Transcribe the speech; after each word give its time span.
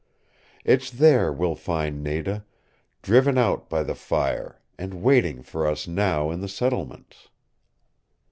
It's 0.65 0.89
there 0.89 1.31
we'll 1.31 1.53
find 1.53 2.03
Nada, 2.03 2.43
driven 3.03 3.37
out 3.37 3.69
by 3.69 3.83
the 3.83 3.93
fire, 3.93 4.59
and 4.75 5.03
waiting 5.03 5.43
for 5.43 5.67
us 5.67 5.87
now 5.87 6.31
in 6.31 6.41
the 6.41 6.49
settlements." 6.49 7.29